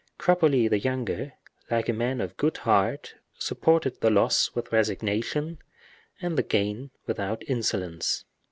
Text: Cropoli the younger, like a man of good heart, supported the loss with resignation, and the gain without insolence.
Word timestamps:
Cropoli 0.17 0.67
the 0.67 0.79
younger, 0.79 1.33
like 1.69 1.87
a 1.87 1.93
man 1.93 2.21
of 2.21 2.35
good 2.35 2.57
heart, 2.65 3.13
supported 3.37 4.01
the 4.01 4.09
loss 4.09 4.49
with 4.55 4.71
resignation, 4.71 5.59
and 6.19 6.39
the 6.39 6.41
gain 6.41 6.89
without 7.05 7.43
insolence. 7.47 8.25